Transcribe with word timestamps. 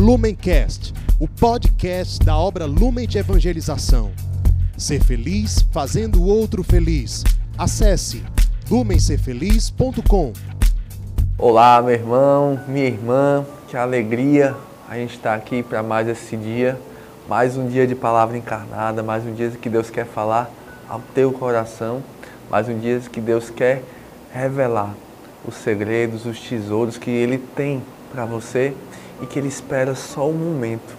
Lumencast, 0.00 0.94
o 1.18 1.28
podcast 1.28 2.24
da 2.24 2.34
obra 2.34 2.64
Lumen 2.64 3.06
de 3.06 3.18
Evangelização. 3.18 4.12
Ser 4.74 5.04
feliz 5.04 5.60
fazendo 5.70 6.22
o 6.22 6.26
outro 6.26 6.64
feliz. 6.64 7.22
Acesse 7.58 8.24
lumencerfeliz.com. 8.70 10.32
Olá, 11.36 11.82
meu 11.82 11.92
irmão, 11.92 12.58
minha 12.66 12.86
irmã, 12.86 13.44
que 13.68 13.76
alegria 13.76 14.56
a 14.88 14.94
gente 14.94 15.16
estar 15.16 15.34
aqui 15.34 15.62
para 15.62 15.82
mais 15.82 16.08
esse 16.08 16.34
dia, 16.34 16.80
mais 17.28 17.58
um 17.58 17.68
dia 17.68 17.86
de 17.86 17.94
palavra 17.94 18.38
encarnada, 18.38 19.02
mais 19.02 19.26
um 19.26 19.34
dia 19.34 19.50
que 19.50 19.68
Deus 19.68 19.90
quer 19.90 20.06
falar 20.06 20.50
ao 20.88 21.02
teu 21.14 21.30
coração, 21.30 22.02
mais 22.50 22.70
um 22.70 22.78
dia 22.78 22.98
que 23.00 23.20
Deus 23.20 23.50
quer 23.50 23.82
revelar 24.32 24.94
os 25.46 25.56
segredos, 25.56 26.24
os 26.24 26.40
tesouros 26.40 26.96
que 26.96 27.10
Ele 27.10 27.36
tem 27.36 27.82
para 28.10 28.24
você 28.24 28.74
e 29.20 29.26
que 29.26 29.38
Ele 29.38 29.48
espera 29.48 29.94
só 29.94 30.28
um 30.28 30.32
momento 30.32 30.96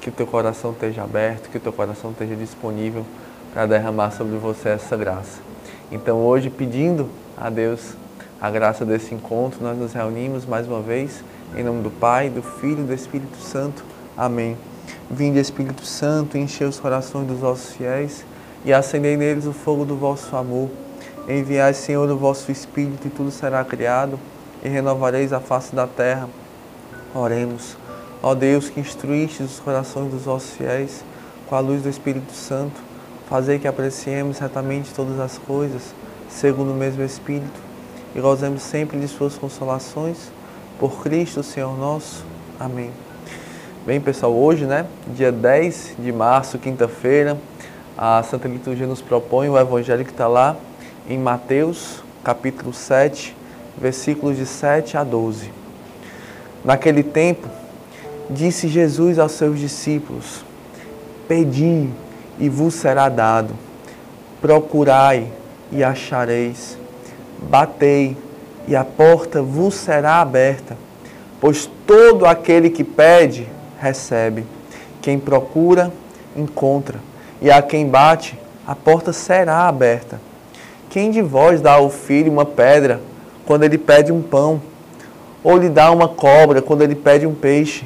que 0.00 0.08
o 0.08 0.12
teu 0.12 0.26
coração 0.26 0.72
esteja 0.72 1.02
aberto, 1.02 1.48
que 1.50 1.56
o 1.56 1.60
teu 1.60 1.72
coração 1.72 2.12
esteja 2.12 2.36
disponível 2.36 3.04
para 3.52 3.66
derramar 3.66 4.10
sobre 4.12 4.36
você 4.36 4.68
essa 4.68 4.96
graça. 4.96 5.40
Então 5.90 6.18
hoje, 6.18 6.50
pedindo 6.50 7.08
a 7.36 7.50
Deus 7.50 7.94
a 8.40 8.50
graça 8.50 8.84
desse 8.84 9.14
encontro, 9.14 9.62
nós 9.62 9.76
nos 9.78 9.92
reunimos 9.92 10.44
mais 10.44 10.66
uma 10.66 10.80
vez 10.80 11.24
em 11.56 11.62
nome 11.62 11.82
do 11.82 11.90
Pai, 11.90 12.28
do 12.28 12.42
Filho 12.42 12.80
e 12.80 12.86
do 12.86 12.94
Espírito 12.94 13.38
Santo. 13.38 13.84
Amém. 14.16 14.56
Vinde 15.10 15.38
Espírito 15.38 15.84
Santo, 15.84 16.36
enchei 16.36 16.66
os 16.66 16.78
corações 16.78 17.26
dos 17.26 17.38
vossos 17.38 17.74
fiéis 17.74 18.24
e 18.64 18.72
acendei 18.72 19.16
neles 19.16 19.46
o 19.46 19.52
fogo 19.52 19.84
do 19.84 19.96
vosso 19.96 20.36
amor. 20.36 20.68
Enviai, 21.28 21.74
Senhor, 21.74 22.08
o 22.10 22.16
vosso 22.16 22.50
Espírito 22.52 23.06
e 23.06 23.10
tudo 23.10 23.30
será 23.30 23.64
criado 23.64 24.18
e 24.62 24.68
renovareis 24.68 25.32
a 25.32 25.40
face 25.40 25.74
da 25.74 25.86
terra. 25.86 26.28
Oremos. 27.16 27.76
Ó 28.22 28.34
Deus, 28.34 28.68
que 28.68 28.80
instruíste 28.80 29.42
os 29.42 29.58
corações 29.58 30.10
dos 30.10 30.22
vossos 30.22 30.50
fiéis 30.50 31.04
com 31.48 31.54
a 31.54 31.60
luz 31.60 31.82
do 31.82 31.88
Espírito 31.88 32.32
Santo, 32.32 32.80
fazei 33.28 33.58
que 33.58 33.66
apreciemos 33.66 34.36
certamente 34.36 34.92
todas 34.92 35.18
as 35.20 35.38
coisas, 35.38 35.94
segundo 36.28 36.72
o 36.72 36.74
mesmo 36.74 37.02
Espírito, 37.02 37.60
e 38.14 38.20
gozemos 38.20 38.62
sempre 38.62 38.98
de 38.98 39.08
suas 39.08 39.36
consolações, 39.36 40.30
por 40.78 41.02
Cristo, 41.02 41.42
Senhor 41.42 41.78
nosso. 41.78 42.24
Amém. 42.60 42.90
Bem, 43.86 44.00
pessoal, 44.00 44.34
hoje, 44.34 44.66
né, 44.66 44.86
dia 45.14 45.30
10 45.30 45.94
de 45.98 46.12
março, 46.12 46.58
quinta-feira, 46.58 47.38
a 47.96 48.22
Santa 48.22 48.48
Liturgia 48.48 48.86
nos 48.86 49.00
propõe 49.00 49.48
o 49.48 49.58
Evangelho 49.58 50.04
que 50.04 50.10
está 50.10 50.26
lá 50.26 50.56
em 51.08 51.16
Mateus, 51.16 52.02
capítulo 52.22 52.74
7, 52.74 53.34
versículos 53.78 54.36
de 54.36 54.44
7 54.44 54.96
a 54.96 55.04
12. 55.04 55.65
Naquele 56.66 57.04
tempo, 57.04 57.46
disse 58.28 58.66
Jesus 58.66 59.20
aos 59.20 59.32
seus 59.32 59.60
discípulos: 59.60 60.44
Pedi 61.28 61.88
e 62.40 62.48
vos 62.48 62.74
será 62.74 63.08
dado, 63.08 63.54
procurai 64.40 65.28
e 65.70 65.84
achareis, 65.84 66.76
batei 67.48 68.16
e 68.66 68.74
a 68.74 68.84
porta 68.84 69.40
vos 69.40 69.74
será 69.74 70.20
aberta, 70.20 70.76
pois 71.40 71.70
todo 71.86 72.26
aquele 72.26 72.68
que 72.68 72.82
pede, 72.82 73.46
recebe, 73.78 74.44
quem 75.00 75.20
procura, 75.20 75.92
encontra, 76.34 76.98
e 77.40 77.48
a 77.48 77.62
quem 77.62 77.86
bate, 77.86 78.36
a 78.66 78.74
porta 78.74 79.12
será 79.12 79.68
aberta. 79.68 80.20
Quem 80.90 81.12
de 81.12 81.22
vós 81.22 81.60
dá 81.60 81.74
ao 81.74 81.90
filho 81.90 82.32
uma 82.32 82.44
pedra 82.44 83.00
quando 83.44 83.62
ele 83.62 83.78
pede 83.78 84.10
um 84.10 84.20
pão? 84.20 84.60
Ou 85.46 85.58
lhe 85.58 85.68
dá 85.68 85.92
uma 85.92 86.08
cobra 86.08 86.60
quando 86.60 86.82
ele 86.82 86.96
pede 86.96 87.24
um 87.24 87.32
peixe? 87.32 87.84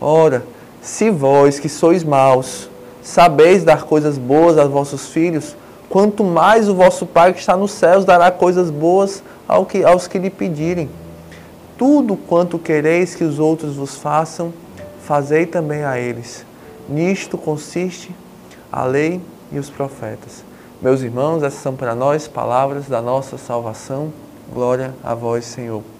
Ora, 0.00 0.42
se 0.80 1.10
vós 1.10 1.60
que 1.60 1.68
sois 1.68 2.02
maus, 2.02 2.70
sabeis 3.02 3.62
dar 3.62 3.82
coisas 3.82 4.16
boas 4.16 4.56
aos 4.56 4.70
vossos 4.70 5.08
filhos, 5.08 5.54
quanto 5.90 6.24
mais 6.24 6.66
o 6.66 6.74
vosso 6.74 7.04
Pai 7.04 7.34
que 7.34 7.40
está 7.40 7.58
nos 7.58 7.72
céus 7.72 8.06
dará 8.06 8.30
coisas 8.30 8.70
boas 8.70 9.22
ao 9.46 9.66
que, 9.66 9.84
aos 9.84 10.08
que 10.08 10.18
lhe 10.18 10.30
pedirem. 10.30 10.88
Tudo 11.76 12.16
quanto 12.16 12.58
quereis 12.58 13.14
que 13.14 13.22
os 13.22 13.38
outros 13.38 13.76
vos 13.76 13.96
façam, 13.96 14.50
fazei 15.04 15.44
também 15.44 15.84
a 15.84 15.98
eles. 15.98 16.46
Nisto 16.88 17.36
consiste 17.36 18.16
a 18.72 18.82
lei 18.86 19.20
e 19.52 19.58
os 19.58 19.68
profetas. 19.68 20.42
Meus 20.80 21.02
irmãos, 21.02 21.42
essas 21.42 21.60
são 21.60 21.76
para 21.76 21.94
nós 21.94 22.26
palavras 22.26 22.86
da 22.86 23.02
nossa 23.02 23.36
salvação. 23.36 24.10
Glória 24.54 24.94
a 25.04 25.14
vós, 25.14 25.44
Senhor. 25.44 25.93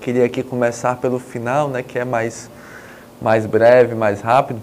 Queria 0.00 0.24
aqui 0.24 0.42
começar 0.42 0.96
pelo 0.96 1.18
final, 1.18 1.68
né, 1.68 1.82
que 1.82 1.98
é 1.98 2.04
mais, 2.04 2.50
mais 3.20 3.44
breve, 3.44 3.94
mais 3.94 4.22
rápido. 4.22 4.62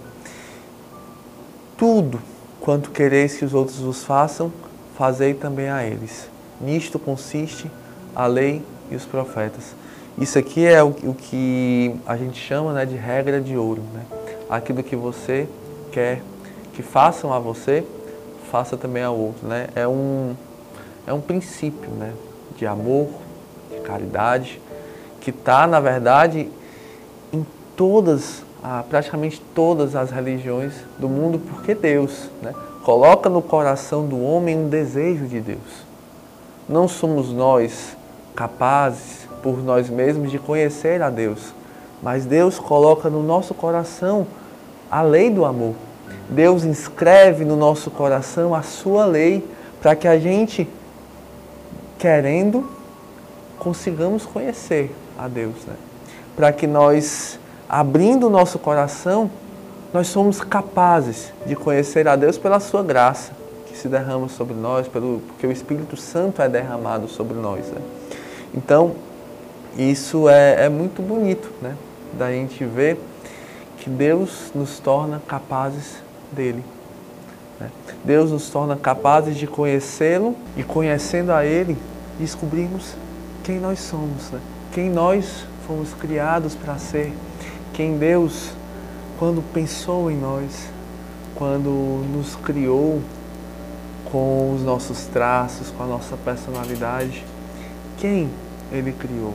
Tudo 1.77 2.19
quanto 2.59 2.89
quereis 2.89 3.37
que 3.37 3.45
os 3.45 3.53
outros 3.53 3.77
vos 3.77 4.03
façam, 4.03 4.51
fazei 4.97 5.35
também 5.35 5.69
a 5.69 5.83
eles. 5.85 6.27
Nisto 6.59 6.97
consiste 6.97 7.69
a 8.15 8.25
lei 8.25 8.63
e 8.89 8.95
os 8.95 9.05
profetas. 9.05 9.75
Isso 10.17 10.39
aqui 10.39 10.65
é 10.65 10.83
o, 10.83 10.87
o 10.87 11.13
que 11.13 11.95
a 12.07 12.17
gente 12.17 12.39
chama 12.39 12.73
né, 12.73 12.83
de 12.83 12.95
regra 12.95 13.39
de 13.39 13.55
ouro. 13.55 13.83
Né? 13.93 14.01
Aquilo 14.49 14.81
que 14.81 14.95
você 14.95 15.47
quer 15.91 16.23
que 16.73 16.81
façam 16.81 17.31
a 17.31 17.37
você, 17.37 17.83
faça 18.51 18.75
também 18.75 19.03
ao 19.03 19.15
outro. 19.15 19.47
Né? 19.47 19.67
É, 19.75 19.87
um, 19.87 20.35
é 21.05 21.13
um 21.13 21.21
princípio 21.21 21.91
né? 21.91 22.11
de 22.55 22.65
amor, 22.65 23.09
de 23.69 23.79
caridade, 23.81 24.59
que 25.27 25.31
está, 25.31 25.67
na 25.67 25.81
verdade, 25.81 26.49
em 27.33 27.45
todas, 27.75 28.43
praticamente 28.89 29.41
todas 29.53 29.93
as 29.93 30.09
religiões 30.09 30.71
do 30.97 31.09
mundo, 31.09 31.37
porque 31.37 31.75
Deus 31.75 32.29
né? 32.41 32.55
coloca 32.81 33.29
no 33.29 33.41
coração 33.41 34.07
do 34.07 34.23
homem 34.23 34.57
um 34.57 34.69
desejo 34.69 35.25
de 35.25 35.41
Deus. 35.41 35.85
Não 36.69 36.87
somos 36.87 37.33
nós 37.33 37.97
capazes, 38.37 39.27
por 39.43 39.61
nós 39.61 39.89
mesmos, 39.89 40.31
de 40.31 40.39
conhecer 40.39 41.01
a 41.01 41.09
Deus, 41.09 41.53
mas 42.01 42.25
Deus 42.25 42.57
coloca 42.57 43.09
no 43.09 43.21
nosso 43.21 43.53
coração 43.53 44.25
a 44.89 45.01
lei 45.01 45.29
do 45.29 45.43
amor. 45.43 45.73
Deus 46.29 46.63
inscreve 46.63 47.43
no 47.43 47.57
nosso 47.57 47.91
coração 47.91 48.55
a 48.55 48.61
sua 48.61 49.05
lei 49.05 49.45
para 49.81 49.93
que 49.93 50.07
a 50.07 50.17
gente, 50.17 50.69
querendo, 51.99 52.65
consigamos 53.59 54.25
conhecer 54.25 54.95
a 55.17 55.27
Deus. 55.27 55.55
Né? 55.65 55.75
Para 56.35 56.51
que 56.51 56.67
nós, 56.67 57.39
abrindo 57.67 58.27
o 58.27 58.29
nosso 58.29 58.59
coração, 58.59 59.29
nós 59.93 60.07
somos 60.07 60.41
capazes 60.41 61.31
de 61.45 61.55
conhecer 61.55 62.07
a 62.07 62.15
Deus 62.15 62.37
pela 62.37 62.59
sua 62.59 62.83
graça 62.83 63.31
que 63.65 63.77
se 63.77 63.87
derrama 63.87 64.27
sobre 64.27 64.53
nós, 64.53 64.87
pelo, 64.87 65.21
porque 65.27 65.47
o 65.47 65.51
Espírito 65.51 65.95
Santo 65.97 66.41
é 66.41 66.49
derramado 66.49 67.07
sobre 67.07 67.37
nós. 67.37 67.65
Né? 67.67 67.81
Então, 68.53 68.95
isso 69.77 70.27
é, 70.27 70.65
é 70.65 70.69
muito 70.69 71.01
bonito, 71.01 71.51
né? 71.61 71.75
Da 72.17 72.31
gente 72.31 72.63
ver 72.65 72.99
que 73.77 73.89
Deus 73.89 74.51
nos 74.55 74.79
torna 74.79 75.21
capazes 75.27 75.97
dele. 76.31 76.63
Né? 77.59 77.69
Deus 78.03 78.31
nos 78.31 78.49
torna 78.49 78.75
capazes 78.75 79.37
de 79.37 79.45
conhecê-lo 79.45 80.35
e 80.55 80.63
conhecendo 80.63 81.31
a 81.31 81.45
Ele, 81.45 81.77
descobrimos 82.19 82.95
quem 83.43 83.59
nós 83.59 83.79
somos, 83.79 84.31
né? 84.31 84.39
Quem 84.77 84.91
nós 84.91 85.43
fomos 85.65 85.91
criados 85.95 86.53
para 86.53 86.77
ser, 86.77 87.11
quem 87.73 87.97
Deus, 87.97 88.51
quando 89.17 89.41
pensou 89.51 90.11
em 90.11 90.15
nós, 90.15 90.69
quando 91.33 92.05
nos 92.13 92.35
criou 92.35 93.01
com 94.11 94.53
os 94.53 94.61
nossos 94.61 95.07
traços, 95.07 95.71
com 95.71 95.81
a 95.81 95.87
nossa 95.87 96.15
personalidade, 96.15 97.25
quem 97.97 98.29
Ele 98.71 98.91
criou, 98.91 99.33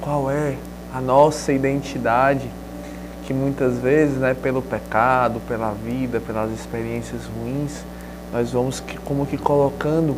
qual 0.00 0.30
é 0.30 0.56
a 0.94 1.02
nossa 1.02 1.52
identidade 1.52 2.48
que 3.26 3.34
muitas 3.34 3.76
vezes, 3.76 4.16
né, 4.16 4.32
pelo 4.32 4.62
pecado, 4.62 5.38
pela 5.46 5.72
vida, 5.72 6.18
pelas 6.18 6.50
experiências 6.50 7.20
ruins, 7.26 7.84
nós 8.32 8.52
vamos 8.52 8.80
que, 8.80 8.96
como 9.00 9.26
que 9.26 9.36
colocando 9.36 10.16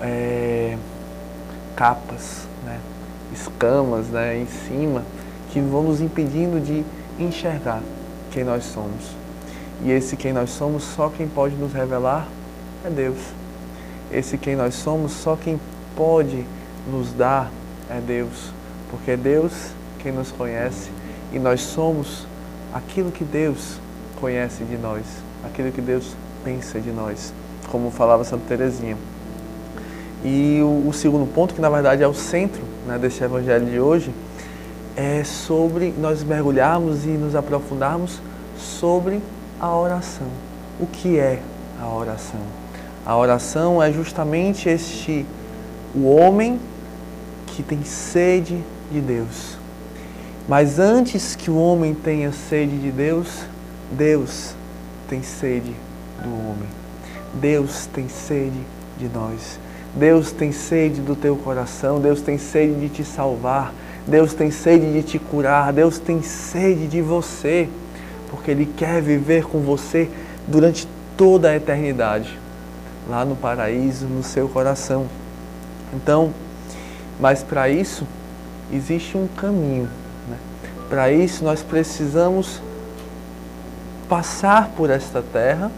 é, 0.00 0.74
capas, 1.76 2.46
né, 2.64 2.80
escamas 3.32 4.06
né, 4.08 4.38
em 4.38 4.46
cima, 4.46 5.02
que 5.50 5.60
vão 5.60 5.82
nos 5.82 6.00
impedindo 6.00 6.60
de 6.60 6.84
enxergar 7.18 7.82
quem 8.30 8.44
nós 8.44 8.64
somos. 8.64 9.16
E 9.84 9.90
esse 9.90 10.16
quem 10.16 10.32
nós 10.32 10.50
somos, 10.50 10.84
só 10.84 11.08
quem 11.08 11.26
pode 11.28 11.54
nos 11.56 11.72
revelar 11.72 12.26
é 12.84 12.90
Deus. 12.90 13.18
Esse 14.10 14.38
quem 14.38 14.54
nós 14.54 14.74
somos, 14.74 15.12
só 15.12 15.36
quem 15.36 15.60
pode 15.96 16.44
nos 16.90 17.12
dar 17.12 17.50
é 17.90 18.00
Deus. 18.00 18.52
Porque 18.90 19.12
é 19.12 19.16
Deus 19.16 19.52
quem 19.98 20.12
nos 20.12 20.30
conhece 20.30 20.90
e 21.32 21.38
nós 21.38 21.60
somos 21.60 22.26
aquilo 22.72 23.10
que 23.10 23.24
Deus 23.24 23.78
conhece 24.20 24.64
de 24.64 24.76
nós, 24.76 25.02
aquilo 25.44 25.72
que 25.72 25.80
Deus 25.80 26.14
pensa 26.44 26.80
de 26.80 26.90
nós, 26.90 27.32
como 27.70 27.90
falava 27.90 28.24
Santa 28.24 28.44
Teresinha. 28.46 28.96
E 30.24 30.60
o, 30.62 30.88
o 30.88 30.92
segundo 30.92 31.26
ponto, 31.32 31.54
que 31.54 31.60
na 31.60 31.70
verdade 31.70 32.02
é 32.02 32.06
o 32.06 32.14
centro 32.14 32.62
né, 32.86 32.98
desse 32.98 33.22
evangelho 33.22 33.66
de 33.66 33.78
hoje, 33.78 34.12
é 34.96 35.24
sobre 35.24 35.92
nós 35.96 36.22
mergulharmos 36.22 37.04
e 37.04 37.08
nos 37.08 37.34
aprofundarmos 37.34 38.20
sobre 38.56 39.20
a 39.60 39.74
oração. 39.74 40.26
O 40.80 40.86
que 40.86 41.18
é 41.18 41.40
a 41.80 41.88
oração? 41.88 42.40
A 43.04 43.16
oração 43.16 43.82
é 43.82 43.92
justamente 43.92 44.68
este 44.68 45.26
o 45.94 46.06
homem 46.06 46.58
que 47.46 47.62
tem 47.62 47.84
sede 47.84 48.62
de 48.90 49.00
Deus. 49.00 49.58
Mas 50.48 50.78
antes 50.78 51.36
que 51.36 51.50
o 51.50 51.56
homem 51.56 51.94
tenha 51.94 52.32
sede 52.32 52.78
de 52.78 52.90
Deus, 52.90 53.28
Deus 53.90 54.54
tem 55.08 55.22
sede 55.22 55.74
do 56.22 56.30
homem. 56.30 56.68
Deus 57.34 57.86
tem 57.86 58.08
sede 58.08 58.60
de 58.98 59.08
nós. 59.08 59.58
Deus 59.94 60.32
tem 60.32 60.52
sede 60.52 61.00
do 61.00 61.14
teu 61.14 61.36
coração. 61.36 62.00
Deus 62.00 62.20
tem 62.20 62.38
sede 62.38 62.74
de 62.80 62.88
te 62.88 63.04
salvar. 63.04 63.72
Deus 64.06 64.32
tem 64.32 64.50
sede 64.50 64.92
de 64.92 65.02
te 65.02 65.18
curar. 65.18 65.72
Deus 65.72 65.98
tem 65.98 66.22
sede 66.22 66.86
de 66.86 67.02
você. 67.02 67.68
Porque 68.30 68.50
Ele 68.50 68.66
quer 68.66 69.02
viver 69.02 69.44
com 69.44 69.60
você 69.60 70.08
durante 70.46 70.88
toda 71.16 71.50
a 71.50 71.56
eternidade. 71.56 72.38
Lá 73.08 73.24
no 73.24 73.36
paraíso, 73.36 74.06
no 74.06 74.22
seu 74.22 74.48
coração. 74.48 75.06
Então, 75.92 76.32
mas 77.20 77.42
para 77.42 77.68
isso, 77.68 78.06
existe 78.72 79.16
um 79.16 79.26
caminho. 79.36 79.88
Né? 80.28 80.36
Para 80.88 81.12
isso, 81.12 81.44
nós 81.44 81.62
precisamos 81.62 82.62
passar 84.08 84.70
por 84.76 84.90
esta 84.90 85.22
terra, 85.22 85.70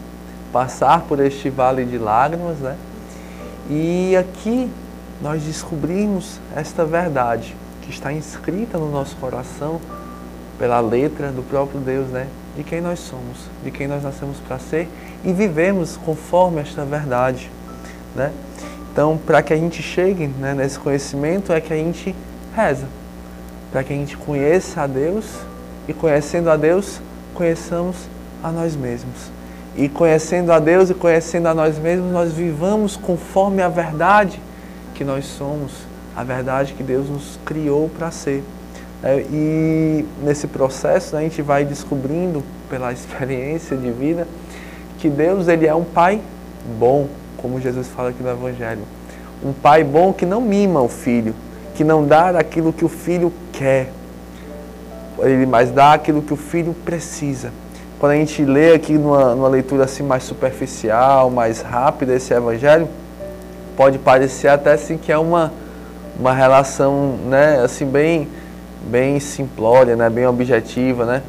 passar 0.51 1.01
por 1.01 1.19
este 1.19 1.49
vale 1.49 1.83
de 1.83 1.97
lágrimas, 1.97 2.57
né? 2.57 2.75
E 3.69 4.15
aqui 4.15 4.69
nós 5.21 5.41
descobrimos 5.43 6.39
esta 6.55 6.85
verdade 6.85 7.55
que 7.81 7.89
está 7.89 8.13
inscrita 8.13 8.77
no 8.77 8.91
nosso 8.91 9.15
coração 9.15 9.79
pela 10.59 10.79
letra 10.79 11.31
do 11.31 11.41
próprio 11.41 11.79
Deus, 11.79 12.07
né? 12.09 12.27
De 12.55 12.63
quem 12.63 12.79
nós 12.79 12.99
somos, 12.99 13.49
de 13.63 13.71
quem 13.71 13.87
nós 13.87 14.03
nascemos 14.03 14.37
para 14.47 14.59
ser 14.59 14.87
e 15.23 15.33
vivemos 15.33 15.97
conforme 15.97 16.61
esta 16.61 16.85
verdade, 16.85 17.49
né? 18.15 18.31
Então, 18.91 19.17
para 19.17 19.41
que 19.43 19.51
a 19.51 19.57
gente 19.57 19.83
chegue 19.83 20.27
né, 20.27 20.53
nesse 20.53 20.79
conhecimento, 20.79 21.51
é 21.51 21.59
que 21.59 21.73
a 21.73 21.75
gente 21.75 22.15
reza. 22.55 22.87
Para 23.69 23.83
que 23.83 23.91
a 23.91 23.95
gente 23.95 24.15
conheça 24.15 24.83
a 24.83 24.87
Deus 24.87 25.25
e, 25.85 25.93
conhecendo 25.93 26.49
a 26.49 26.55
Deus, 26.55 27.01
conheçamos 27.33 27.97
a 28.41 28.51
nós 28.51 28.73
mesmos. 28.73 29.29
E 29.77 29.89
conhecendo 29.89 30.51
a 30.51 30.59
Deus 30.59 30.89
e 30.89 30.93
conhecendo 30.93 31.47
a 31.47 31.53
nós 31.53 31.77
mesmos, 31.77 32.11
nós 32.11 32.31
vivamos 32.31 32.95
conforme 32.95 33.61
a 33.61 33.67
verdade 33.67 34.39
que 34.93 35.03
nós 35.03 35.25
somos, 35.25 35.71
a 36.15 36.23
verdade 36.23 36.73
que 36.73 36.81
Deus 36.81 37.09
nos 37.09 37.37
criou 37.45 37.89
para 37.89 38.09
ser. 38.09 38.41
É, 39.03 39.19
e 39.19 40.05
nesse 40.23 40.47
processo 40.47 41.17
a 41.17 41.21
gente 41.21 41.41
vai 41.41 41.65
descobrindo 41.65 42.41
pela 42.69 42.91
experiência 42.93 43.75
de 43.75 43.91
vida 43.91 44.27
que 44.97 45.09
Deus 45.09 45.47
ele 45.47 45.67
é 45.67 45.75
um 45.75 45.83
pai 45.83 46.21
bom, 46.79 47.07
como 47.37 47.59
Jesus 47.59 47.87
fala 47.87 48.09
aqui 48.09 48.23
no 48.23 48.29
Evangelho. 48.29 48.81
Um 49.43 49.51
pai 49.51 49.83
bom 49.83 50.13
que 50.13 50.25
não 50.25 50.39
mima 50.39 50.81
o 50.81 50.87
filho, 50.87 51.35
que 51.75 51.83
não 51.83 52.05
dá 52.07 52.29
aquilo 52.29 52.71
que 52.71 52.85
o 52.85 52.89
filho 52.89 53.31
quer, 53.51 53.91
ele 55.19 55.45
mais 55.45 55.69
dá 55.71 55.93
aquilo 55.93 56.21
que 56.21 56.33
o 56.33 56.37
filho 56.37 56.73
precisa. 56.85 57.51
Quando 57.99 58.11
a 58.11 58.15
gente 58.15 58.43
lê 58.43 58.73
aqui 58.73 58.93
numa, 58.97 59.33
numa 59.35 59.47
leitura 59.47 59.85
assim 59.85 60.03
mais 60.03 60.23
superficial, 60.23 61.29
mais 61.29 61.61
rápida 61.61 62.13
esse 62.13 62.33
Evangelho, 62.33 62.87
pode 63.75 63.97
parecer 63.97 64.49
até 64.49 64.73
assim 64.73 64.97
que 64.97 65.11
é 65.11 65.17
uma, 65.17 65.51
uma 66.19 66.33
relação, 66.33 67.17
né, 67.25 67.61
assim 67.63 67.85
bem 67.85 68.27
bem 68.85 69.19
simplória, 69.19 69.95
né, 69.95 70.09
bem 70.09 70.27
objetiva, 70.27 71.05
né? 71.05 71.23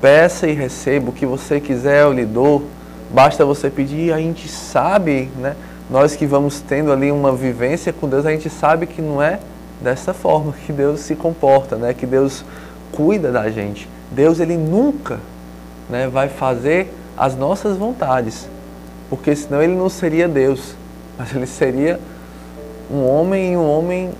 Peça 0.00 0.46
e 0.48 0.52
receba 0.52 1.10
o 1.10 1.12
que 1.12 1.24
você 1.24 1.60
quiser, 1.60 2.02
eu 2.02 2.12
lhe 2.12 2.24
dou. 2.24 2.64
Basta 3.10 3.44
você 3.44 3.70
pedir, 3.70 4.12
a 4.12 4.18
gente 4.18 4.48
sabe, 4.48 5.30
né? 5.36 5.54
Nós 5.88 6.14
que 6.14 6.26
vamos 6.26 6.60
tendo 6.60 6.92
ali 6.92 7.10
uma 7.10 7.32
vivência 7.32 7.92
com 7.92 8.08
Deus, 8.08 8.26
a 8.26 8.30
gente 8.30 8.50
sabe 8.50 8.86
que 8.86 9.00
não 9.00 9.22
é 9.22 9.38
dessa 9.80 10.12
forma 10.12 10.52
que 10.66 10.72
Deus 10.72 11.00
se 11.00 11.14
comporta, 11.14 11.76
né? 11.76 11.94
Que 11.94 12.04
Deus 12.04 12.44
cuida 12.92 13.30
da 13.30 13.48
gente. 13.48 13.88
Deus 14.10 14.40
ele 14.40 14.56
nunca, 14.56 15.20
né, 15.88 16.08
vai 16.08 16.28
fazer 16.28 16.92
as 17.16 17.36
nossas 17.36 17.76
vontades, 17.76 18.48
porque 19.10 19.34
senão 19.34 19.62
ele 19.62 19.74
não 19.74 19.88
seria 19.88 20.28
Deus, 20.28 20.74
mas 21.18 21.34
ele 21.34 21.46
seria 21.46 21.98
um 22.90 23.04
homem 23.06 23.52
e 23.52 23.56
um 23.56 23.68
homem 23.68 24.10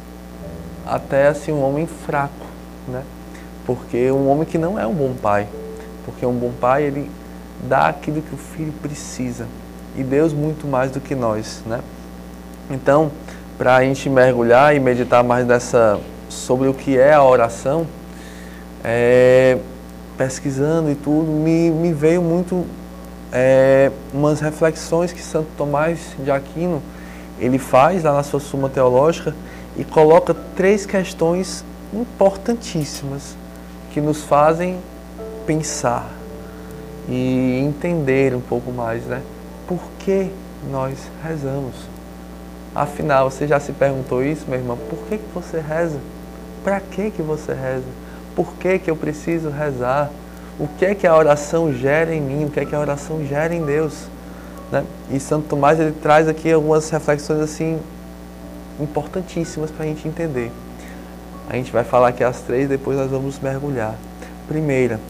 até 0.86 1.28
assim 1.28 1.52
um 1.52 1.62
homem 1.62 1.86
fraco, 1.86 2.46
né? 2.86 3.02
Porque 3.66 4.10
um 4.10 4.28
homem 4.28 4.46
que 4.46 4.56
não 4.56 4.78
é 4.78 4.86
um 4.86 4.94
bom 4.94 5.14
pai, 5.14 5.46
porque 6.04 6.24
um 6.24 6.32
bom 6.32 6.50
pai 6.58 6.84
ele 6.84 7.10
dá 7.62 7.88
aquilo 7.88 8.22
que 8.22 8.34
o 8.34 8.38
filho 8.38 8.72
precisa. 8.80 9.46
E 9.96 10.02
Deus 10.02 10.32
muito 10.32 10.66
mais 10.66 10.90
do 10.90 11.00
que 11.00 11.14
nós, 11.14 11.62
né? 11.66 11.80
Então, 12.70 13.10
para 13.56 13.76
a 13.76 13.84
gente 13.84 14.08
mergulhar 14.08 14.74
e 14.74 14.80
meditar 14.80 15.22
mais 15.24 15.46
nessa 15.46 15.98
sobre 16.28 16.68
o 16.68 16.74
que 16.74 16.98
é 16.98 17.12
a 17.12 17.22
oração, 17.22 17.86
é, 18.84 19.58
pesquisando 20.18 20.90
e 20.90 20.96
tudo, 20.96 21.30
me, 21.30 21.70
me 21.70 21.92
veio 21.92 22.20
muito 22.20 22.66
é, 23.32 23.90
umas 24.12 24.40
reflexões 24.40 25.12
que 25.12 25.22
Santo 25.22 25.46
Tomás 25.56 25.98
de 26.18 26.30
Aquino 26.30 26.82
ele 27.38 27.58
faz 27.58 28.02
lá 28.02 28.12
na 28.12 28.24
sua 28.24 28.40
Suma 28.40 28.68
Teológica 28.68 29.34
e 29.76 29.84
coloca 29.84 30.34
três 30.56 30.84
questões 30.84 31.64
importantíssimas 31.94 33.36
que 33.92 34.00
nos 34.00 34.22
fazem 34.22 34.78
pensar 35.46 36.10
e 37.08 37.60
entender 37.64 38.34
um 38.34 38.40
pouco 38.40 38.72
mais, 38.72 39.04
né? 39.04 39.22
Por 39.66 39.80
que 40.00 40.30
nós 40.70 40.98
rezamos? 41.22 41.74
Afinal, 42.74 43.30
você 43.30 43.46
já 43.46 43.58
se 43.58 43.72
perguntou 43.72 44.22
isso, 44.22 44.44
meu 44.48 44.58
irmão? 44.58 44.76
Por 44.90 44.98
que, 45.08 45.16
que 45.18 45.34
você 45.34 45.60
reza? 45.60 45.98
Para 46.62 46.80
que, 46.80 47.10
que 47.10 47.22
você 47.22 47.54
reza? 47.54 47.86
Por 48.38 48.54
que, 48.54 48.78
que 48.78 48.88
eu 48.88 48.94
preciso 48.94 49.50
rezar? 49.50 50.12
O 50.60 50.68
que 50.68 50.86
é 50.86 50.94
que 50.94 51.08
a 51.08 51.16
oração 51.16 51.72
gera 51.72 52.14
em 52.14 52.20
mim? 52.20 52.44
O 52.44 52.50
que 52.50 52.60
é 52.60 52.64
que 52.64 52.72
a 52.72 52.78
oração 52.78 53.26
gera 53.26 53.52
em 53.52 53.64
Deus? 53.64 54.04
Né? 54.70 54.84
E 55.10 55.18
Santo 55.18 55.48
Tomás 55.48 55.80
ele 55.80 55.90
traz 55.90 56.28
aqui 56.28 56.52
algumas 56.52 56.88
reflexões 56.88 57.40
assim 57.40 57.80
importantíssimas 58.78 59.72
para 59.72 59.84
a 59.84 59.88
gente 59.88 60.06
entender. 60.06 60.52
A 61.50 61.56
gente 61.56 61.72
vai 61.72 61.82
falar 61.82 62.10
aqui 62.10 62.22
as 62.22 62.40
três, 62.42 62.68
depois 62.68 62.96
nós 62.96 63.10
vamos 63.10 63.40
mergulhar. 63.40 63.96
Primeira, 64.46 65.00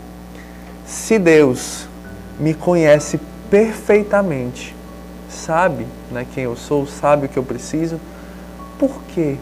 se 0.87 1.19
Deus 1.19 1.87
me 2.41 2.55
conhece 2.55 3.21
perfeitamente, 3.51 4.75
sabe 5.29 5.87
né, 6.11 6.27
quem 6.33 6.45
eu 6.45 6.57
sou, 6.57 6.87
sabe 6.87 7.27
o 7.27 7.29
que 7.29 7.39
eu 7.39 7.45
preciso, 7.45 8.01
por 8.79 9.03
que, 9.09 9.37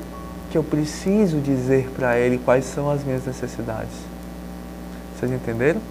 que 0.57 0.59
eu 0.59 0.65
preciso 0.65 1.39
dizer 1.39 1.91
para 1.95 2.19
Ele 2.19 2.41
quais 2.43 2.65
são 2.65 2.91
as 2.91 3.05
minhas 3.05 3.27
necessidades? 3.27 3.93
Vocês 5.15 5.31
entenderam? 5.31 5.83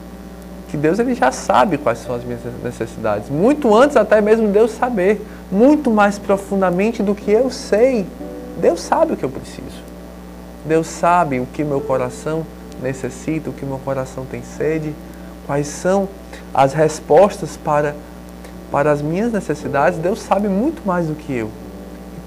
Que 0.70 0.76
Deus 0.76 0.98
ele 0.98 1.14
já 1.14 1.32
sabe 1.32 1.78
quais 1.78 2.00
são 2.00 2.16
as 2.16 2.24
minhas 2.24 2.40
necessidades, 2.64 3.30
muito 3.30 3.74
antes 3.76 3.96
até 3.96 4.20
mesmo 4.20 4.48
Deus 4.48 4.72
saber, 4.72 5.22
muito 5.52 5.92
mais 5.92 6.18
profundamente 6.18 7.04
do 7.04 7.14
que 7.14 7.30
eu 7.30 7.52
sei. 7.52 8.08
Deus 8.60 8.82
sabe 8.82 9.14
o 9.14 9.18
que 9.18 9.24
eu 9.24 9.30
preciso. 9.30 9.84
Deus 10.66 10.88
sabe 10.88 11.40
o 11.40 11.46
que 11.46 11.64
meu 11.64 11.80
coração 11.80 12.44
necessita, 12.82 13.52
o 13.52 13.54
que 13.54 13.66
meu 13.66 13.78
coração 13.78 14.26
tem 14.26 14.42
sede, 14.42 14.96
quais 15.46 15.68
são 15.68 16.10
as 16.52 16.74
respostas 16.74 17.56
para, 17.56 17.96
para 18.72 18.92
as 18.92 19.00
minhas 19.00 19.32
necessidades, 19.32 20.00
Deus 20.00 20.20
sabe 20.20 20.48
muito 20.48 20.82
mais 20.86 21.06
do 21.06 21.14
que 21.14 21.32
eu. 21.32 21.52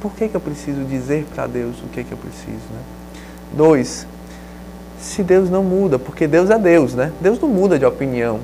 Por 0.01 0.13
que, 0.13 0.29
que 0.29 0.35
eu 0.35 0.41
preciso 0.41 0.85
dizer 0.85 1.27
para 1.35 1.47
Deus 1.47 1.77
o 1.81 1.89
que, 1.89 2.05
que 2.05 2.13
eu 2.13 2.19
preciso? 2.19 2.51
Né? 2.73 2.81
Dois, 3.53 4.07
se 5.01 5.23
Deus 5.23 5.51
não 5.51 5.63
muda, 5.63 5.99
porque 5.99 6.27
Deus 6.27 6.51
é 6.51 6.59
Deus, 6.59 6.95
né? 6.95 7.13
Deus 7.21 7.41
não 7.41 7.49
muda 7.49 7.79
de 7.79 7.85
opinião, 7.85 8.41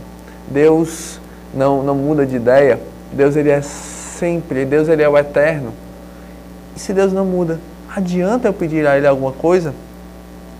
Deus 0.48 1.20
não, 1.54 1.82
não 1.82 1.94
muda 1.94 2.24
de 2.26 2.36
ideia, 2.36 2.80
Deus 3.12 3.36
ele 3.36 3.50
é 3.50 3.60
sempre, 3.60 4.64
Deus 4.64 4.88
ele 4.88 5.02
é 5.02 5.08
o 5.08 5.16
eterno. 5.16 5.72
E 6.76 6.80
se 6.80 6.92
Deus 6.92 7.12
não 7.12 7.24
muda, 7.24 7.60
adianta 7.94 8.48
eu 8.48 8.52
pedir 8.52 8.86
a 8.86 8.96
Ele 8.96 9.06
alguma 9.06 9.32
coisa? 9.32 9.74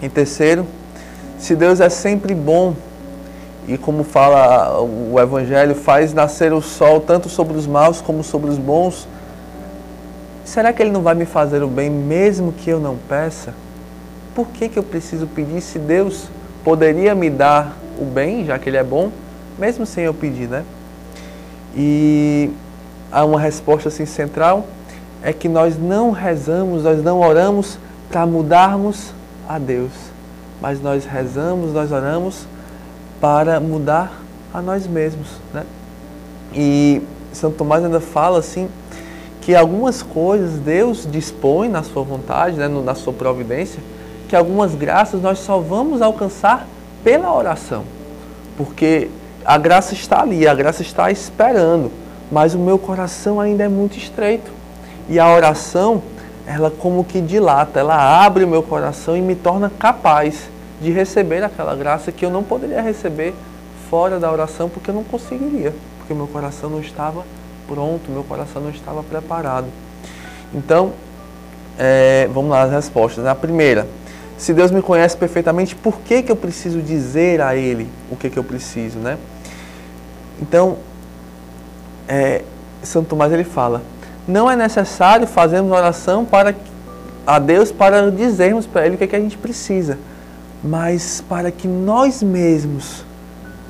Em 0.01 0.09
terceiro, 0.09 0.67
se 1.39 1.57
Deus 1.57 1.81
é 1.81 1.89
sempre 1.89 2.35
bom, 2.35 2.75
e 3.67 3.79
como 3.79 4.05
fala 4.05 4.81
o 4.81 5.19
Evangelho, 5.19 5.75
faz 5.75 6.13
nascer 6.13 6.53
o 6.53 6.61
sol 6.61 7.01
tanto 7.01 7.29
sobre 7.29 7.57
os 7.57 7.67
maus 7.67 8.01
como 8.01 8.23
sobre 8.23 8.51
os 8.51 8.59
bons. 8.59 9.09
Será 10.45 10.73
que 10.73 10.83
Ele 10.83 10.91
não 10.91 11.03
vai 11.03 11.15
me 11.15 11.25
fazer 11.25 11.63
o 11.63 11.69
bem 11.69 11.91
mesmo 11.91 12.53
que 12.53 12.69
eu 12.71 12.79
não 12.79 12.97
peça? 13.09 13.55
Por 14.35 14.49
que, 14.49 14.69
que 14.69 14.79
eu 14.79 14.83
preciso 14.83 15.27
pedir 15.27 15.61
se 15.61 15.79
Deus 15.79 16.29
poderia 16.63 17.15
me 17.15 17.31
dar 17.31 17.77
o 17.99 18.05
bem, 18.05 18.45
já 18.45 18.59
que 18.59 18.69
Ele 18.69 18.77
é 18.77 18.85
bom, 18.85 19.11
mesmo 19.59 19.87
sem 19.87 20.05
eu 20.05 20.13
pedir, 20.13 20.49
né? 20.49 20.65
E 21.77 22.51
há 23.11 23.25
uma 23.25 23.41
resposta 23.41 23.89
assim 23.89 24.07
central, 24.07 24.67
é 25.23 25.33
que 25.33 25.49
nós 25.49 25.79
não 25.79 26.11
rezamos, 26.11 26.85
nós 26.85 27.03
não 27.03 27.21
oramos 27.21 27.79
para 28.11 28.27
mudarmos 28.27 29.13
a 29.49 29.59
Deus. 29.59 29.93
mas 30.61 30.81
nós 30.81 31.05
rezamos, 31.05 31.75
nós 31.75 31.93
oramos 31.93 32.47
para 33.21 33.61
mudar 33.61 34.23
a 34.53 34.63
nós 34.63 34.87
mesmos, 34.87 35.27
né? 35.53 35.65
E 36.55 37.03
Santo 37.33 37.57
Tomás 37.57 37.85
ainda 37.85 38.01
fala 38.01 38.39
assim 38.39 38.69
que 39.45 39.55
algumas 39.55 40.03
coisas 40.03 40.59
Deus 40.59 41.07
dispõe 41.11 41.69
na 41.69 41.83
sua 41.83 42.03
vontade, 42.03 42.57
né, 42.57 42.67
na 42.67 42.95
sua 42.95 43.13
providência, 43.13 43.79
que 44.27 44.35
algumas 44.35 44.75
graças 44.75 45.21
nós 45.21 45.39
só 45.39 45.59
vamos 45.59 46.01
alcançar 46.01 46.67
pela 47.05 47.31
oração. 47.31 47.85
Porque 48.57 49.11
a 49.45 49.59
graça 49.59 49.93
está 49.93 50.23
ali, 50.23 50.49
a 50.49 50.55
graça 50.55 50.81
está 50.81 51.11
esperando, 51.11 51.93
mas 52.33 52.55
o 52.55 52.59
meu 52.59 52.79
coração 52.79 53.39
ainda 53.39 53.65
é 53.65 53.69
muito 53.69 53.99
estreito. 53.99 54.51
E 55.11 55.19
a 55.19 55.31
oração, 55.31 56.03
ela 56.47 56.71
como 56.71 57.05
que 57.05 57.21
dilata, 57.21 57.79
ela 57.79 58.25
abre 58.25 58.45
o 58.45 58.49
meu 58.49 58.63
coração 58.63 59.15
e 59.15 59.21
me 59.21 59.35
torna 59.35 59.71
capaz 59.79 60.49
de 60.81 60.91
receber 60.91 61.45
aquela 61.45 61.77
graça 61.77 62.11
que 62.11 62.25
eu 62.25 62.31
não 62.31 62.43
poderia 62.43 62.81
receber 62.81 63.35
fora 63.91 64.19
da 64.19 64.33
oração, 64.33 64.71
porque 64.71 64.89
eu 64.89 64.95
não 64.95 65.05
conseguiria, 65.05 65.75
porque 65.99 66.15
meu 66.15 66.27
coração 66.27 66.71
não 66.71 66.81
estava 66.81 67.25
pronto, 67.67 68.11
meu 68.11 68.25
coração 68.25 68.63
não 68.63 68.71
estava 68.71 69.03
preparado. 69.03 69.67
Então, 70.55 70.93
é, 71.79 72.29
vamos 72.33 72.51
lá 72.51 72.63
as 72.63 72.71
respostas. 72.71 73.27
A 73.27 73.35
primeira, 73.35 73.87
se 74.37 74.53
Deus 74.53 74.71
me 74.71 74.83
conhece 74.83 75.17
perfeitamente, 75.17 75.75
por 75.75 76.01
que, 76.01 76.23
que 76.23 76.31
eu 76.31 76.37
preciso 76.37 76.81
dizer 76.81 77.41
a 77.41 77.57
Ele 77.57 77.89
o 78.11 78.17
que, 78.17 78.31
que 78.31 78.39
eu 78.39 78.45
preciso, 78.45 78.99
né? 78.99 79.19
Então, 80.41 80.79
é, 82.09 82.43
Santo 82.83 83.09
Tomás 83.09 83.33
ele 83.33 83.45
fala, 83.45 83.83
não 84.27 84.51
é 84.51 84.57
necessário 84.57 85.27
fazermos 85.27 85.73
oração 85.73 86.25
para 86.25 86.55
a 87.27 87.39
Deus 87.39 87.73
para 87.73 88.11
dizermos 88.11 88.67
para 88.67 88.87
Ele 88.87 88.97
o 88.97 88.99
que, 88.99 89.07
que 89.07 89.17
a 89.17 89.21
gente 89.21 89.39
precisa, 89.39 89.99
mas 90.63 91.23
para 91.27 91.51
que 91.51 91.67
nós 91.67 92.23
mesmos 92.23 93.05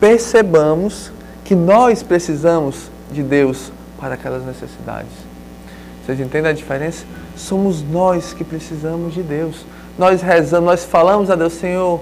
percebamos 0.01 1.13
que 1.45 1.55
nós 1.55 2.03
precisamos 2.03 2.91
de 3.13 3.23
Deus 3.23 3.71
para 3.99 4.15
aquelas 4.15 4.45
necessidades. 4.45 5.13
Vocês 6.05 6.21
entendem 6.21 6.51
a 6.51 6.55
diferença? 6.55 7.05
Somos 7.37 7.83
nós 7.83 8.35
que 8.35 8.45
precisamos 8.45 9.15
de 9.15 9.23
Deus. 9.23 9.65
Nós 9.99 10.21
rezamos, 10.21 10.67
nós 10.67 10.85
falamos 10.85 11.31
a 11.31 11.35
Deus, 11.35 11.55
Senhor, 11.55 12.01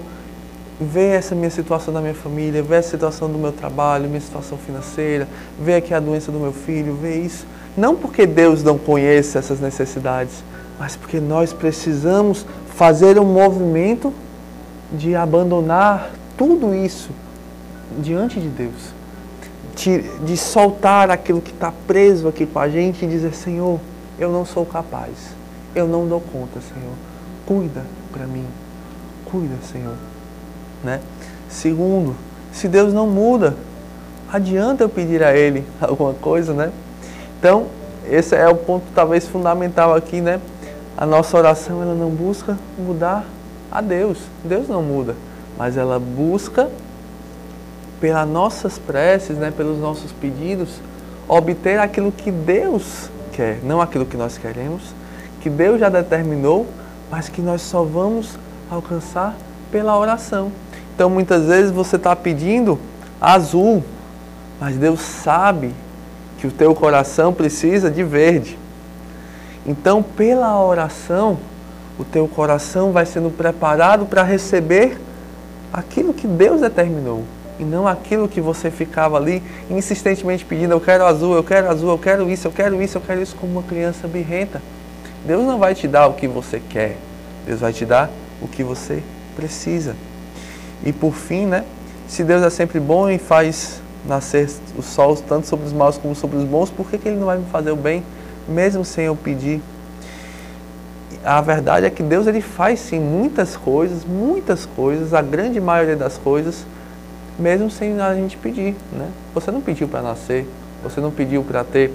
vê 0.79 1.09
essa 1.09 1.33
minha 1.33 1.49
situação 1.49 1.93
da 1.93 2.01
minha 2.01 2.13
família, 2.13 2.61
vê 2.61 2.77
a 2.77 2.83
situação 2.83 3.29
do 3.29 3.37
meu 3.37 3.51
trabalho, 3.51 4.09
minha 4.09 4.19
situação 4.19 4.57
financeira, 4.57 5.27
vê 5.59 5.75
aqui 5.75 5.93
a 5.93 5.99
doença 5.99 6.31
do 6.31 6.39
meu 6.39 6.51
filho, 6.51 6.95
vê 6.95 7.19
isso. 7.21 7.45
Não 7.77 7.95
porque 7.95 8.25
Deus 8.25 8.61
não 8.61 8.77
conhece 8.77 9.37
essas 9.37 9.59
necessidades, 9.59 10.43
mas 10.77 10.95
porque 10.95 11.19
nós 11.19 11.53
precisamos 11.53 12.45
fazer 12.75 13.17
um 13.17 13.25
movimento 13.25 14.13
de 14.91 15.15
abandonar 15.15 16.11
tudo 16.37 16.75
isso 16.75 17.09
diante 17.99 18.39
de 18.39 18.49
Deus 18.49 19.02
de, 19.89 20.37
soltar 20.37 21.09
aquilo 21.09 21.41
que 21.41 21.51
está 21.51 21.73
preso 21.87 22.27
aqui 22.27 22.45
com 22.45 22.59
a 22.59 22.69
gente 22.69 23.05
e 23.05 23.07
dizer: 23.07 23.33
Senhor, 23.33 23.79
eu 24.19 24.31
não 24.31 24.45
sou 24.45 24.65
capaz, 24.65 25.11
eu 25.75 25.87
não 25.87 26.07
dou 26.07 26.21
conta, 26.21 26.59
Senhor. 26.61 26.93
Cuida 27.45 27.83
para 28.11 28.25
mim, 28.25 28.45
cuida, 29.25 29.55
Senhor. 29.71 29.95
Né? 30.83 30.99
Segundo, 31.49 32.15
se 32.51 32.67
Deus 32.67 32.93
não 32.93 33.07
muda, 33.07 33.55
adianta 34.31 34.83
eu 34.83 34.89
pedir 34.89 35.23
a 35.23 35.35
Ele 35.35 35.63
alguma 35.81 36.13
coisa, 36.13 36.53
né? 36.53 36.71
Então, 37.39 37.67
esse 38.09 38.35
é 38.35 38.47
o 38.47 38.55
ponto 38.55 38.85
talvez 38.93 39.27
fundamental 39.27 39.95
aqui, 39.95 40.21
né? 40.21 40.39
A 40.95 41.05
nossa 41.05 41.37
oração 41.37 41.81
ela 41.81 41.95
não 41.95 42.09
busca 42.09 42.57
mudar 42.77 43.25
a 43.71 43.81
Deus. 43.81 44.19
Deus 44.43 44.67
não 44.67 44.81
muda, 44.81 45.15
mas 45.57 45.75
ela 45.75 45.99
busca 45.99 46.69
pelas 48.03 48.27
nossas 48.27 48.77
preces, 48.77 49.37
né, 49.37 49.49
pelos 49.49 49.79
nossos 49.79 50.11
pedidos, 50.11 50.81
obter 51.25 51.79
aquilo 51.79 52.11
que 52.11 52.29
Deus 52.31 53.09
quer, 53.31 53.59
não 53.63 53.79
aquilo 53.79 54.05
que 54.05 54.17
nós 54.17 54.37
queremos, 54.37 54.93
que 55.39 55.49
Deus 55.49 55.79
já 55.79 55.87
determinou, 55.87 56.67
mas 57.09 57.29
que 57.29 57.41
nós 57.41 57.61
só 57.61 57.81
vamos 57.81 58.37
alcançar 58.69 59.37
pela 59.71 59.97
oração. 59.97 60.51
Então 60.93 61.09
muitas 61.09 61.45
vezes 61.45 61.71
você 61.71 61.95
está 61.95 62.13
pedindo 62.13 62.77
azul, 63.21 63.81
mas 64.59 64.75
Deus 64.75 64.99
sabe 64.99 65.73
que 66.39 66.45
o 66.45 66.51
teu 66.51 66.75
coração 66.75 67.33
precisa 67.33 67.89
de 67.89 68.03
verde. 68.03 68.59
Então, 69.65 70.03
pela 70.03 70.61
oração, 70.61 71.37
o 71.97 72.03
teu 72.03 72.27
coração 72.27 72.91
vai 72.91 73.05
sendo 73.05 73.29
preparado 73.29 74.05
para 74.05 74.23
receber 74.23 74.99
aquilo 75.71 76.13
que 76.13 76.27
Deus 76.27 76.59
determinou 76.59 77.23
e 77.59 77.63
não 77.63 77.87
aquilo 77.87 78.27
que 78.27 78.41
você 78.41 78.71
ficava 78.71 79.17
ali 79.17 79.41
insistentemente 79.69 80.45
pedindo: 80.45 80.71
eu 80.71 80.81
quero 80.81 81.05
azul, 81.05 81.35
eu 81.35 81.43
quero 81.43 81.69
azul, 81.69 81.91
eu 81.91 81.97
quero 81.97 82.29
isso, 82.29 82.47
eu 82.47 82.51
quero 82.51 82.81
isso, 82.81 82.97
eu 82.97 83.01
quero 83.01 83.21
isso, 83.21 83.35
como 83.35 83.53
uma 83.53 83.63
criança 83.63 84.07
birrenta. 84.07 84.61
Deus 85.25 85.45
não 85.45 85.57
vai 85.57 85.73
te 85.73 85.87
dar 85.87 86.07
o 86.07 86.13
que 86.13 86.27
você 86.27 86.61
quer, 86.69 86.97
Deus 87.45 87.59
vai 87.59 87.71
te 87.71 87.85
dar 87.85 88.09
o 88.41 88.47
que 88.47 88.63
você 88.63 89.01
precisa. 89.35 89.95
E 90.85 90.91
por 90.91 91.13
fim, 91.13 91.45
né? 91.45 91.63
Se 92.07 92.23
Deus 92.23 92.43
é 92.43 92.49
sempre 92.49 92.79
bom 92.79 93.09
e 93.09 93.17
faz 93.17 93.81
nascer 94.05 94.49
o 94.77 94.81
sol 94.81 95.15
tanto 95.15 95.47
sobre 95.47 95.65
os 95.65 95.73
maus 95.73 95.97
como 95.97 96.13
sobre 96.13 96.37
os 96.37 96.43
bons, 96.43 96.69
por 96.69 96.89
que, 96.89 96.97
que 96.97 97.07
Ele 97.07 97.17
não 97.17 97.27
vai 97.27 97.37
me 97.37 97.45
fazer 97.45 97.71
o 97.71 97.75
bem, 97.75 98.03
mesmo 98.47 98.83
sem 98.83 99.05
eu 99.05 99.15
pedir? 99.15 99.61
A 101.23 101.39
verdade 101.39 101.85
é 101.85 101.89
que 101.89 102.03
Deus 102.03 102.27
ele 102.27 102.41
faz 102.41 102.81
sim 102.81 102.99
muitas 102.99 103.55
coisas, 103.55 104.03
muitas 104.03 104.65
coisas, 104.65 105.13
a 105.13 105.21
grande 105.21 105.61
maioria 105.61 105.95
das 105.95 106.17
coisas, 106.17 106.65
mesmo 107.37 107.69
sem 107.69 107.99
a 107.99 108.13
gente 108.15 108.37
pedir, 108.37 108.75
né? 108.91 109.09
Você 109.33 109.51
não 109.51 109.61
pediu 109.61 109.87
para 109.87 110.01
nascer, 110.01 110.47
você 110.83 111.01
não 111.01 111.11
pediu 111.11 111.43
para 111.43 111.63
ter 111.63 111.91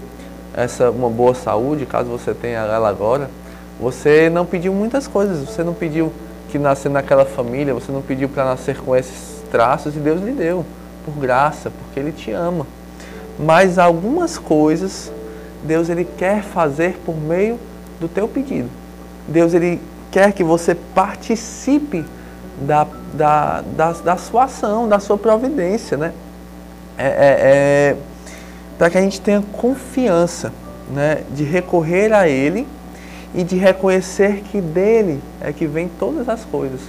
essa 0.55 0.91
uma 0.91 1.09
boa 1.09 1.35
saúde, 1.35 1.87
caso 1.87 2.09
você 2.09 2.35
tenha 2.35 2.59
ela 2.61 2.89
agora. 2.89 3.31
Você 3.81 4.29
não 4.29 4.45
pediu 4.45 4.73
muitas 4.73 5.07
coisas, 5.07 5.49
você 5.49 5.63
não 5.63 5.75
pediu 5.75 6.13
que 6.51 6.59
nascer 6.59 6.89
naquela 6.89 7.25
família, 7.25 7.73
você 7.73 7.93
não 7.93 8.03
pediu 8.03 8.29
para 8.29 8.45
nascer 8.45 8.79
com 8.79 8.97
esses 8.97 9.43
traços 9.51 9.95
e 9.95 9.99
Deus 9.99 10.21
lhe 10.21 10.33
deu, 10.33 10.65
por 11.05 11.15
graça, 11.15 11.71
porque 11.71 12.01
ele 12.01 12.11
te 12.11 12.33
ama. 12.33 12.67
Mas 13.39 13.79
algumas 13.79 14.37
coisas 14.37 15.13
Deus 15.63 15.89
ele 15.89 16.05
quer 16.05 16.43
fazer 16.43 16.99
por 17.05 17.17
meio 17.17 17.59
do 18.01 18.09
teu 18.09 18.29
pedido. 18.29 18.69
Deus 19.27 19.55
ele 19.55 19.81
quer 20.11 20.33
que 20.33 20.45
você 20.45 20.75
participe 20.75 22.05
da, 22.63 22.87
da, 23.15 23.63
da, 23.77 23.93
da 23.93 24.17
sua 24.17 24.45
ação, 24.45 24.89
da 24.89 24.99
sua 24.99 25.19
providência, 25.19 25.97
né? 25.97 26.13
É, 26.97 27.07
é, 27.07 27.11
é 27.11 27.97
para 28.79 28.91
que 28.91 28.99
a 28.99 29.01
gente 29.01 29.21
tenha 29.21 29.43
confiança 29.53 30.53
né, 30.91 31.25
de 31.35 31.43
recorrer 31.43 32.13
a 32.13 32.29
Ele 32.29 32.67
e 33.35 33.43
de 33.43 33.57
reconhecer 33.57 34.43
que 34.51 34.61
dele 34.61 35.21
é 35.41 35.53
que 35.53 35.67
vem 35.67 35.91
todas 35.99 36.29
as 36.29 36.45
coisas. 36.45 36.81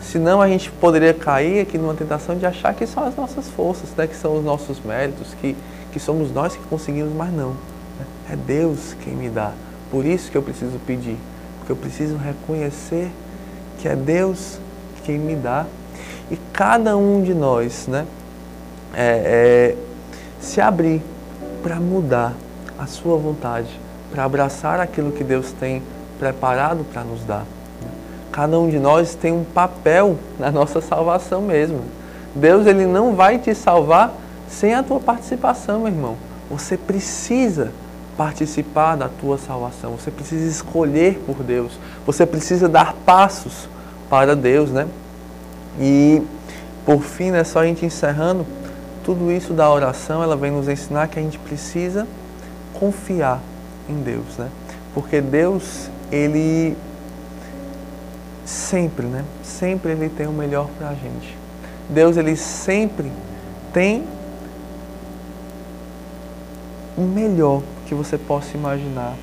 Senão 0.00 0.40
a 0.40 0.48
gente 0.48 0.70
poderia 0.70 1.12
cair 1.12 1.60
aqui 1.60 1.76
numa 1.76 1.94
tentação 1.94 2.36
de 2.36 2.46
achar 2.46 2.72
que 2.74 2.86
são 2.86 3.04
as 3.04 3.14
nossas 3.14 3.48
forças, 3.48 3.90
né, 3.96 4.06
que 4.06 4.16
são 4.16 4.38
os 4.38 4.44
nossos 4.44 4.80
méritos, 4.80 5.34
que, 5.40 5.54
que 5.92 6.00
somos 6.00 6.32
nós 6.32 6.56
que 6.56 6.62
conseguimos, 6.64 7.12
mas 7.14 7.32
não. 7.32 7.50
Né? 7.50 8.06
É 8.32 8.36
Deus 8.36 8.96
quem 9.04 9.14
me 9.14 9.28
dá. 9.28 9.52
Por 9.90 10.06
isso 10.06 10.30
que 10.30 10.36
eu 10.36 10.42
preciso 10.42 10.78
pedir, 10.86 11.16
porque 11.58 11.72
eu 11.72 11.76
preciso 11.76 12.16
reconhecer 12.16 13.10
que 13.78 13.88
é 13.88 13.94
Deus 13.94 14.58
quem 15.08 15.18
me 15.18 15.34
dá. 15.34 15.64
E 16.30 16.36
cada 16.52 16.94
um 16.98 17.22
de 17.22 17.32
nós, 17.32 17.86
né, 17.86 18.04
é, 18.94 19.74
é, 19.74 19.76
se 20.38 20.60
abrir 20.60 21.02
para 21.62 21.76
mudar 21.76 22.34
a 22.78 22.86
sua 22.86 23.16
vontade, 23.16 23.68
para 24.12 24.24
abraçar 24.24 24.78
aquilo 24.78 25.10
que 25.10 25.24
Deus 25.24 25.50
tem 25.52 25.82
preparado 26.18 26.84
para 26.92 27.02
nos 27.04 27.24
dar. 27.24 27.46
Cada 28.30 28.58
um 28.58 28.68
de 28.68 28.78
nós 28.78 29.14
tem 29.14 29.32
um 29.32 29.44
papel 29.44 30.18
na 30.38 30.50
nossa 30.50 30.82
salvação 30.82 31.40
mesmo. 31.40 31.80
Deus 32.34 32.66
ele 32.66 32.84
não 32.84 33.16
vai 33.16 33.38
te 33.38 33.54
salvar 33.54 34.12
sem 34.46 34.74
a 34.74 34.82
tua 34.82 35.00
participação, 35.00 35.80
meu 35.80 35.88
irmão. 35.88 36.16
Você 36.50 36.76
precisa 36.76 37.72
participar 38.16 38.96
da 38.96 39.08
tua 39.08 39.38
salvação. 39.38 39.92
Você 39.92 40.10
precisa 40.10 40.46
escolher 40.46 41.18
por 41.24 41.42
Deus. 41.42 41.78
Você 42.04 42.26
precisa 42.26 42.68
dar 42.68 42.92
passos 43.06 43.68
para 44.08 44.34
Deus, 44.34 44.70
né? 44.70 44.86
E 45.80 46.22
por 46.84 47.02
fim, 47.02 47.30
né, 47.30 47.44
só 47.44 47.60
a 47.60 47.66
gente 47.66 47.84
encerrando, 47.84 48.46
tudo 49.04 49.30
isso 49.30 49.52
da 49.52 49.70
oração, 49.70 50.22
ela 50.22 50.36
vem 50.36 50.50
nos 50.50 50.68
ensinar 50.68 51.08
que 51.08 51.18
a 51.18 51.22
gente 51.22 51.38
precisa 51.38 52.06
confiar 52.74 53.40
em 53.88 54.02
Deus, 54.02 54.36
né? 54.38 54.48
Porque 54.94 55.20
Deus, 55.20 55.90
ele 56.10 56.76
sempre, 58.44 59.06
né? 59.06 59.24
Sempre 59.42 59.92
ele 59.92 60.08
tem 60.08 60.26
o 60.26 60.32
melhor 60.32 60.68
para 60.78 60.88
a 60.88 60.94
gente. 60.94 61.36
Deus, 61.88 62.16
ele 62.16 62.36
sempre 62.36 63.10
tem 63.72 64.04
o 66.96 67.02
melhor 67.02 67.62
que 67.86 67.94
você 67.94 68.18
possa 68.18 68.56
imaginar. 68.56 69.14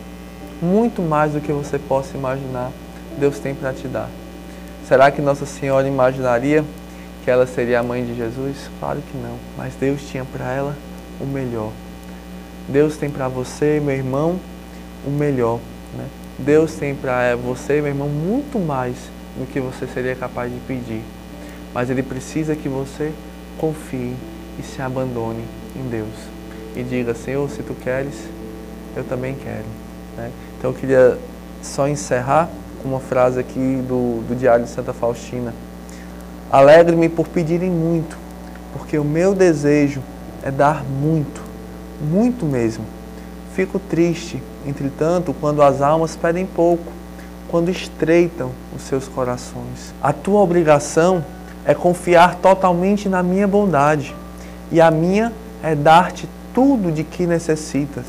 Muito 0.62 1.02
mais 1.02 1.34
do 1.34 1.42
que 1.42 1.52
você 1.52 1.78
possa 1.78 2.16
imaginar, 2.18 2.72
Deus 3.20 3.38
tem 3.40 3.54
para 3.54 3.74
te 3.74 3.88
dar. 3.88 4.10
Será 4.88 5.10
que 5.10 5.20
Nossa 5.20 5.48
Senhora 5.48 5.88
imaginaria 5.88 6.64
que 7.24 7.32
ela 7.32 7.48
seria 7.48 7.80
a 7.80 7.84
mãe 7.84 8.06
de 8.06 8.16
Jesus? 8.16 8.70
Claro 8.80 9.02
que 9.02 9.18
não, 9.18 9.36
mas 9.58 9.74
Deus 9.74 10.02
tinha 10.04 10.24
para 10.24 10.52
ela 10.54 10.76
o 11.20 11.26
melhor. 11.26 11.72
Deus 12.70 12.96
tem 12.96 13.10
para 13.10 13.28
você, 13.28 13.82
meu 13.84 13.96
irmão, 13.96 14.40
o 15.04 15.10
melhor. 15.10 15.60
Né? 15.98 16.06
Deus 16.38 16.76
tem 16.76 16.94
para 16.94 17.36
você, 17.36 17.82
meu 17.82 17.88
irmão, 17.88 18.08
muito 18.08 18.60
mais 18.60 18.96
do 19.36 19.48
que 19.52 19.60
você 19.60 19.88
seria 19.88 20.16
capaz 20.16 20.54
de 20.54 20.60
pedir. 20.68 21.02
Mas 21.74 21.90
Ele 21.90 22.04
precisa 22.04 22.56
que 22.56 22.70
você 22.70 23.12
confie 23.58 24.16
e 24.60 24.64
se 24.64 24.84
abandone 24.84 25.44
em 25.76 25.90
Deus. 25.90 26.14
E 26.76 26.84
diga, 26.84 27.16
Senhor, 27.16 27.50
se 27.50 27.64
Tu 27.64 27.74
queres, 27.74 28.14
eu 28.96 29.04
também 29.04 29.34
quero. 29.34 29.66
Né? 30.16 30.32
Então 30.60 30.70
eu 30.70 30.76
queria 30.76 31.18
só 31.64 31.88
encerrar 31.88 32.50
uma 32.86 33.00
frase 33.00 33.40
aqui 33.40 33.84
do, 33.88 34.22
do 34.28 34.36
Diário 34.36 34.66
de 34.66 34.72
Santa 34.72 34.94
Faustina. 34.94 35.54
Alegre-me 36.52 37.10
por 37.10 37.28
pedirem 37.28 37.70
muito, 37.70 38.18
porque 38.72 38.98
o 38.98 39.04
meu 39.04 39.34
desejo 39.34 40.02
é 40.44 40.52
dar 40.52 40.84
muito, 40.84 41.42
muito 42.00 42.46
mesmo. 42.46 42.86
Fico 43.54 43.80
triste, 43.80 44.42
entretanto, 44.66 45.36
quando 45.40 45.62
as 45.62 45.82
almas 45.82 46.16
pedem 46.16 46.46
pouco, 46.46 46.86
quando 47.48 47.70
estreitam 47.70 48.52
os 48.76 48.84
seus 48.84 49.08
corações. 49.08 49.94
A 50.02 50.14
tua 50.14 50.42
obrigação 50.42 51.24
é 51.66 51.74
confiar 51.74 52.36
totalmente 52.36 53.10
na 53.10 53.24
minha 53.24 53.48
bondade, 53.48 54.16
e 54.72 54.80
a 54.80 54.92
minha 54.92 55.34
é 55.64 55.74
dar-te 55.74 56.30
tudo 56.54 56.92
de 56.92 57.04
que 57.04 57.26
necessitas. 57.26 58.06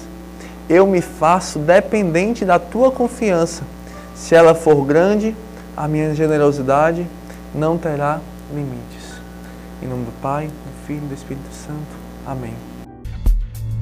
Eu 0.69 0.87
me 0.87 1.01
faço 1.01 1.59
dependente 1.59 2.45
da 2.45 2.59
tua 2.59 2.91
confiança 2.91 3.63
se 4.17 4.35
ela 4.35 4.55
for 4.55 4.85
grande, 4.85 5.37
a 5.77 5.87
minha 5.87 6.15
generosidade 6.15 7.07
não 7.55 7.77
terá 7.77 8.21
limites. 8.53 9.21
Em 9.83 9.87
nome 9.87 10.07
do 10.07 10.13
Pai, 10.23 10.47
do 10.47 10.87
Filho 10.87 11.05
e 11.05 11.09
do 11.09 11.15
Espírito 11.15 11.53
Santo. 11.53 11.97
Amém. 12.27 12.55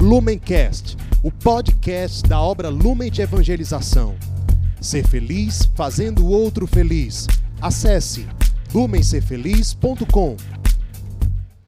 Lumencast, 0.00 0.96
o 1.22 1.30
podcast 1.30 2.28
da 2.28 2.40
obra 2.40 2.68
Lumen 2.68 3.10
de 3.10 3.22
Evangelização. 3.22 4.16
Ser 4.80 5.06
feliz 5.06 5.70
fazendo 5.74 6.26
o 6.26 6.28
outro 6.28 6.66
feliz. 6.66 7.26
Acesse 7.62 8.26
lumencerfeliz.com. 8.74 10.36